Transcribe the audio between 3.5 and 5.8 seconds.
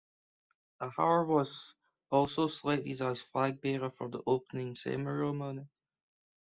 bearer for the opening ceremony.